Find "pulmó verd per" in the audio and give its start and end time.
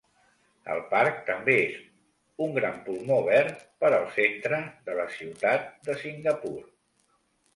2.87-3.93